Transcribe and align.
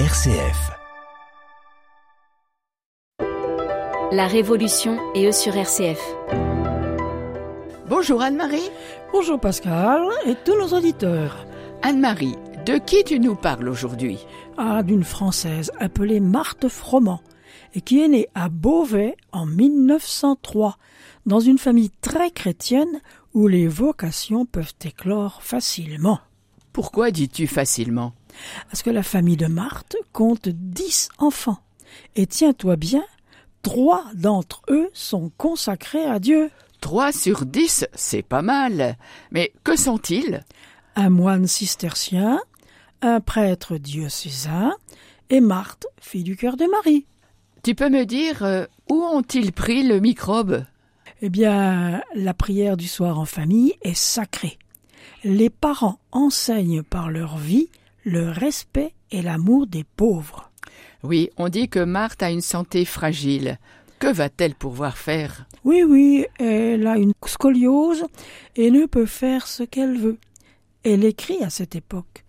RCF. 0.00 0.72
La 4.10 4.26
Révolution 4.26 4.98
et 5.14 5.28
eux 5.28 5.32
sur 5.32 5.54
RCF. 5.54 6.00
Bonjour 7.88 8.20
Anne-Marie. 8.20 8.68
Bonjour 9.12 9.38
Pascal 9.38 10.02
et 10.26 10.34
tous 10.44 10.58
nos 10.58 10.76
auditeurs. 10.76 11.46
Anne-Marie, 11.82 12.34
de 12.66 12.76
qui 12.78 13.04
tu 13.04 13.20
nous 13.20 13.36
parles 13.36 13.68
aujourd'hui? 13.68 14.18
Ah, 14.58 14.82
d'une 14.82 15.04
Française 15.04 15.70
appelée 15.78 16.18
Marthe 16.18 16.68
Froment 16.68 17.20
et 17.76 17.80
qui 17.80 18.02
est 18.02 18.08
née 18.08 18.26
à 18.34 18.48
Beauvais 18.48 19.16
en 19.30 19.46
1903 19.46 20.76
dans 21.26 21.40
une 21.40 21.58
famille 21.58 21.92
très 22.00 22.32
chrétienne 22.32 23.00
où 23.32 23.46
les 23.46 23.68
vocations 23.68 24.44
peuvent 24.44 24.74
éclore 24.84 25.40
facilement. 25.44 26.18
Pourquoi 26.72 27.12
dis-tu 27.12 27.46
facilement? 27.46 28.12
Parce 28.70 28.82
que 28.82 28.90
la 28.90 29.02
famille 29.02 29.36
de 29.36 29.46
Marthe 29.46 29.96
compte 30.12 30.48
dix 30.48 31.08
enfants. 31.18 31.58
Et 32.16 32.26
tiens-toi 32.26 32.76
bien, 32.76 33.04
trois 33.62 34.04
d'entre 34.14 34.62
eux 34.68 34.90
sont 34.92 35.30
consacrés 35.36 36.04
à 36.04 36.18
Dieu. 36.18 36.50
Trois 36.80 37.12
sur 37.12 37.46
dix, 37.46 37.86
c'est 37.94 38.22
pas 38.22 38.42
mal. 38.42 38.96
Mais 39.30 39.52
que 39.64 39.76
sont-ils? 39.76 40.44
Un 40.96 41.10
moine 41.10 41.46
cistercien, 41.46 42.40
un 43.00 43.20
prêtre 43.20 43.78
diocésain 43.78 44.72
et 45.30 45.40
Marthe, 45.40 45.86
fille 46.00 46.24
du 46.24 46.36
cœur 46.36 46.56
de 46.56 46.66
Marie. 46.66 47.06
Tu 47.62 47.74
peux 47.74 47.88
me 47.88 48.04
dire 48.04 48.44
euh, 48.44 48.66
où 48.90 49.02
ont-ils 49.02 49.52
pris 49.52 49.82
le 49.82 49.98
microbe? 50.00 50.64
Eh 51.22 51.30
bien, 51.30 52.02
la 52.14 52.34
prière 52.34 52.76
du 52.76 52.86
soir 52.86 53.18
en 53.18 53.24
famille 53.24 53.74
est 53.82 53.96
sacrée. 53.96 54.58
Les 55.22 55.48
parents 55.48 55.98
enseignent 56.12 56.82
par 56.82 57.10
leur 57.10 57.38
vie 57.38 57.70
le 58.04 58.30
respect 58.30 58.92
et 59.10 59.22
l'amour 59.22 59.66
des 59.66 59.84
pauvres. 59.84 60.50
Oui, 61.02 61.30
on 61.36 61.48
dit 61.48 61.68
que 61.68 61.80
Marthe 61.80 62.22
a 62.22 62.30
une 62.30 62.40
santé 62.40 62.84
fragile. 62.84 63.58
Que 63.98 64.12
va-t-elle 64.12 64.54
pouvoir 64.54 64.96
faire? 64.96 65.46
Oui, 65.64 65.82
oui, 65.82 66.26
elle 66.38 66.86
a 66.86 66.96
une 66.96 67.12
scoliose 67.26 68.04
et 68.56 68.70
ne 68.70 68.86
peut 68.86 69.06
faire 69.06 69.46
ce 69.46 69.62
qu'elle 69.62 69.98
veut. 69.98 70.18
Elle 70.82 71.04
écrit 71.04 71.42
à 71.42 71.50
cette 71.50 71.74
époque. 71.74 72.24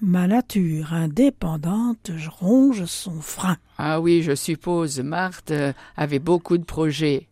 Ma 0.00 0.26
nature 0.26 0.94
indépendante 0.94 2.10
ronge 2.38 2.86
son 2.86 3.20
frein. 3.20 3.58
Ah 3.76 4.00
oui, 4.00 4.22
je 4.22 4.34
suppose, 4.34 5.00
Marthe 5.00 5.52
avait 5.96 6.18
beaucoup 6.18 6.56
de 6.56 6.64
projets. 6.64 7.28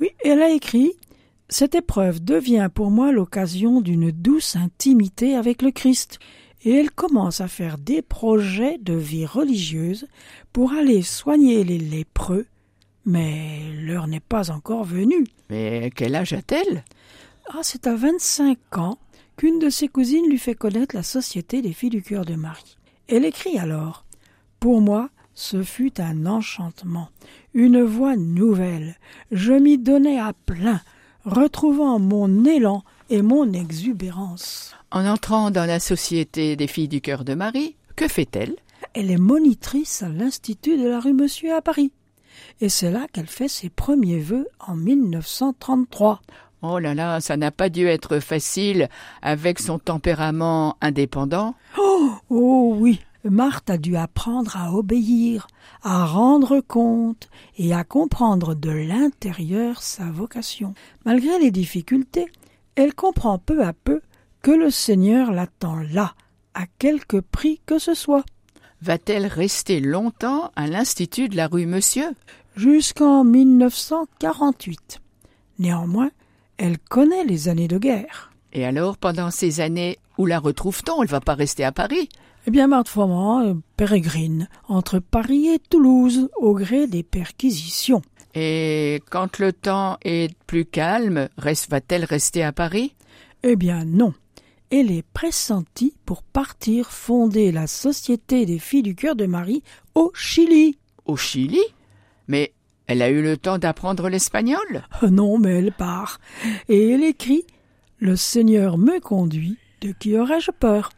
Oui, 0.00 0.10
elle 0.22 0.42
a 0.42 0.50
écrit 0.50 0.92
Cette 1.48 1.74
épreuve 1.74 2.22
devient 2.22 2.68
pour 2.72 2.90
moi 2.90 3.12
l'occasion 3.12 3.80
d'une 3.80 4.10
douce 4.10 4.56
intimité 4.56 5.36
avec 5.36 5.62
le 5.62 5.70
Christ, 5.70 6.18
et 6.64 6.72
elle 6.72 6.90
commence 6.90 7.40
à 7.40 7.48
faire 7.48 7.78
des 7.78 8.02
projets 8.02 8.78
de 8.78 8.94
vie 8.94 9.26
religieuse 9.26 10.06
pour 10.52 10.72
aller 10.72 11.02
soigner 11.02 11.64
les 11.64 11.78
lépreux, 11.78 12.46
mais 13.04 13.60
l'heure 13.80 14.08
n'est 14.08 14.20
pas 14.20 14.50
encore 14.50 14.84
venue. 14.84 15.26
Mais 15.50 15.90
quel 15.94 16.14
âge 16.14 16.32
a-t-elle? 16.32 16.84
Ah, 17.48 17.60
c'est 17.62 17.86
à 17.86 17.94
vingt-cinq 17.94 18.58
ans 18.76 18.98
qu'une 19.36 19.58
de 19.58 19.70
ses 19.70 19.88
cousines 19.88 20.28
lui 20.28 20.38
fait 20.38 20.54
connaître 20.54 20.96
la 20.96 21.02
Société 21.02 21.62
des 21.62 21.72
filles 21.72 21.90
du 21.90 22.02
cœur 22.02 22.24
de 22.24 22.34
Marie. 22.34 22.76
Elle 23.08 23.24
écrit 23.24 23.58
alors 23.58 24.04
Pour 24.58 24.80
moi, 24.80 25.10
ce 25.34 25.62
fut 25.62 26.00
un 26.00 26.26
enchantement, 26.26 27.10
une 27.54 27.82
voix 27.82 28.16
nouvelle. 28.16 28.96
Je 29.30 29.52
m'y 29.52 29.78
donnai 29.78 30.18
à 30.18 30.32
plein, 30.32 30.80
retrouvant 31.24 31.98
mon 31.98 32.44
élan 32.44 32.82
et 33.10 33.22
mon 33.22 33.52
exubérance. 33.52 34.74
En 34.90 35.06
entrant 35.06 35.50
dans 35.50 35.66
la 35.66 35.80
Société 35.80 36.56
des 36.56 36.66
filles 36.66 36.88
du 36.88 37.00
cœur 37.00 37.24
de 37.24 37.34
Marie, 37.34 37.76
que 37.96 38.08
fait-elle? 38.08 38.56
Elle 38.94 39.10
est 39.10 39.18
monitrice 39.18 40.02
à 40.02 40.08
l'Institut 40.08 40.76
de 40.76 40.88
la 40.88 41.00
rue 41.00 41.12
Monsieur 41.12 41.54
à 41.54 41.62
Paris. 41.62 41.92
Et 42.60 42.68
c'est 42.68 42.90
là 42.90 43.06
qu'elle 43.12 43.26
fait 43.26 43.48
ses 43.48 43.70
premiers 43.70 44.18
vœux 44.18 44.48
en 44.60 44.76
1933. 44.76 46.20
Oh 46.62 46.78
là 46.78 46.94
là, 46.94 47.20
ça 47.20 47.36
n'a 47.36 47.50
pas 47.50 47.68
dû 47.68 47.86
être 47.86 48.18
facile 48.18 48.88
avec 49.22 49.58
son 49.58 49.78
tempérament 49.78 50.76
indépendant. 50.80 51.54
Oh, 51.78 52.10
oh 52.30 52.74
oui, 52.78 53.00
Marthe 53.24 53.70
a 53.70 53.78
dû 53.78 53.96
apprendre 53.96 54.56
à 54.56 54.72
obéir, 54.72 55.46
à 55.82 56.06
rendre 56.06 56.60
compte 56.60 57.28
et 57.58 57.74
à 57.74 57.84
comprendre 57.84 58.54
de 58.54 58.70
l'intérieur 58.70 59.82
sa 59.82 60.04
vocation. 60.04 60.74
Malgré 61.04 61.38
les 61.38 61.50
difficultés, 61.50 62.26
elle 62.76 62.94
comprend 62.94 63.38
peu 63.38 63.64
à 63.64 63.72
peu 63.72 64.00
que 64.42 64.50
le 64.50 64.70
Seigneur 64.70 65.32
l'attend 65.32 65.76
là, 65.90 66.14
à 66.54 66.66
quelque 66.78 67.16
prix 67.16 67.60
que 67.66 67.78
ce 67.78 67.94
soit. 67.94 68.24
Va-t-elle 68.82 69.26
rester 69.26 69.80
longtemps 69.80 70.52
à 70.54 70.66
l'Institut 70.66 71.28
de 71.28 71.36
la 71.36 71.48
rue 71.48 71.66
Monsieur? 71.66 72.10
Jusqu'en 72.54 73.24
1948. 73.24 75.00
Néanmoins, 75.58 76.10
elle 76.58 76.78
connaît 76.78 77.24
les 77.24 77.48
années 77.48 77.68
de 77.68 77.78
guerre. 77.78 78.30
Et 78.52 78.64
alors, 78.64 78.96
pendant 78.96 79.30
ces 79.30 79.60
années, 79.60 79.98
où 80.18 80.26
la 80.26 80.38
retrouve-t-on? 80.38 81.02
Elle 81.02 81.08
va 81.08 81.20
pas 81.20 81.34
rester 81.34 81.64
à 81.64 81.72
Paris 81.72 82.08
Eh 82.46 82.50
bien, 82.52 82.68
Marthe 82.68 82.88
Froment 82.88 83.40
euh, 83.44 83.54
pérégrine 83.76 84.48
entre 84.68 85.00
Paris 85.00 85.48
et 85.48 85.58
Toulouse 85.58 86.28
au 86.36 86.54
gré 86.54 86.86
des 86.86 87.02
perquisitions. 87.02 88.02
Et 88.34 89.02
quand 89.10 89.38
le 89.38 89.52
temps 89.52 89.96
est 90.04 90.32
plus 90.46 90.64
calme, 90.64 91.28
reste, 91.38 91.70
va-t-elle 91.70 92.04
rester 92.04 92.44
à 92.44 92.52
Paris? 92.52 92.94
Eh 93.42 93.56
bien, 93.56 93.84
non. 93.84 94.14
Elle 94.70 94.92
est 94.92 95.04
pressentie 95.12 95.94
pour 96.04 96.22
partir 96.22 96.90
fonder 96.90 97.50
la 97.50 97.66
Société 97.66 98.46
des 98.46 98.58
filles 98.58 98.82
du 98.82 98.94
cœur 98.94 99.16
de 99.16 99.26
Marie 99.26 99.62
au 99.94 100.12
Chili. 100.14 100.78
Au 101.04 101.16
Chili? 101.16 101.60
Mais 102.28 102.52
elle 102.86 103.02
a 103.02 103.10
eu 103.10 103.22
le 103.22 103.36
temps 103.36 103.58
d'apprendre 103.58 104.08
l'espagnol? 104.08 104.84
Euh, 105.02 105.08
Non, 105.08 105.38
mais 105.38 105.58
elle 105.58 105.72
part. 105.72 106.20
Et 106.68 106.90
elle 106.90 107.04
écrit 107.04 107.44
Le 107.98 108.14
Seigneur 108.16 108.76
me 108.78 109.00
conduit, 109.00 109.56
de 109.80 109.92
qui 109.92 110.16
aurais-je 110.16 110.50
peur? 110.52 110.90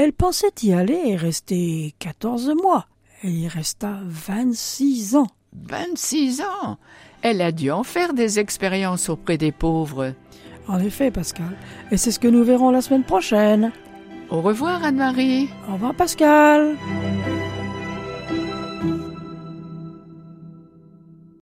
Elle 0.00 0.12
pensait 0.12 0.52
y 0.62 0.72
aller 0.72 1.00
et 1.06 1.16
rester 1.16 1.92
quatorze 1.98 2.54
mois. 2.62 2.86
Elle 3.24 3.34
y 3.34 3.48
resta 3.48 3.98
vingt-six 4.04 5.16
ans. 5.16 5.26
26 5.52 6.40
ans 6.42 6.78
Elle 7.22 7.42
a 7.42 7.50
dû 7.50 7.72
en 7.72 7.82
faire 7.82 8.14
des 8.14 8.38
expériences 8.38 9.08
auprès 9.08 9.38
des 9.38 9.50
pauvres. 9.50 10.14
En 10.68 10.78
effet, 10.78 11.10
Pascal. 11.10 11.56
Et 11.90 11.96
c'est 11.96 12.12
ce 12.12 12.20
que 12.20 12.28
nous 12.28 12.44
verrons 12.44 12.70
la 12.70 12.80
semaine 12.80 13.02
prochaine. 13.02 13.72
Au 14.30 14.40
revoir, 14.40 14.84
Anne-Marie. 14.84 15.48
Au 15.68 15.72
revoir, 15.72 15.94
Pascal. 15.94 16.76